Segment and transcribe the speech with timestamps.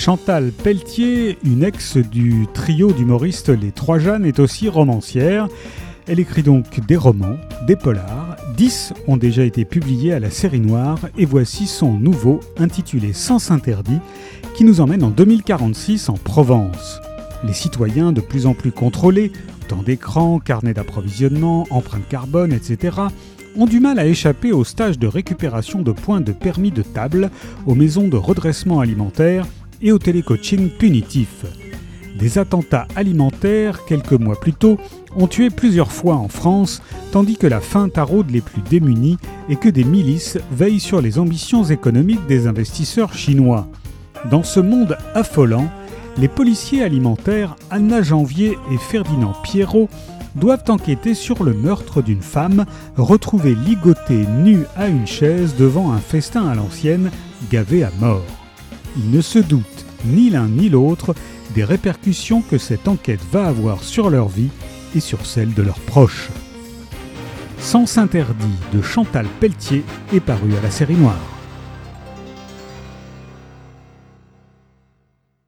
[0.00, 5.46] Chantal Pelletier, une ex du trio d'humoristes Les Trois Jeannes, est aussi romancière.
[6.08, 8.36] Elle écrit donc des romans, des polars.
[8.56, 13.50] Dix ont déjà été publiés à la série noire et voici son nouveau intitulé Sens
[13.50, 13.98] interdit
[14.54, 16.98] qui nous emmène en 2046 en Provence.
[17.44, 19.30] Les citoyens de plus en plus contrôlés,
[19.68, 22.96] temps d'écran, carnet d'approvisionnement, empreinte carbone, etc.,
[23.54, 27.30] ont du mal à échapper aux stages de récupération de points de permis de table,
[27.66, 29.44] aux maisons de redressement alimentaire
[29.82, 31.44] et au télécoaching punitif.
[32.18, 34.78] Des attentats alimentaires, quelques mois plus tôt,
[35.16, 39.16] ont tué plusieurs fois en France, tandis que la faim taraude les plus démunis
[39.48, 43.68] et que des milices veillent sur les ambitions économiques des investisseurs chinois.
[44.30, 45.70] Dans ce monde affolant,
[46.18, 49.88] les policiers alimentaires Anna Janvier et Ferdinand Pierrot
[50.34, 55.98] doivent enquêter sur le meurtre d'une femme retrouvée ligotée nue à une chaise devant un
[55.98, 57.10] festin à l'ancienne,
[57.50, 58.39] gavé à mort.
[58.96, 61.14] Ils ne se doutent, ni l'un ni l'autre,
[61.54, 64.50] des répercussions que cette enquête va avoir sur leur vie
[64.94, 66.28] et sur celle de leurs proches.
[67.58, 71.39] Sens interdit de Chantal Pelletier est paru à la série noire.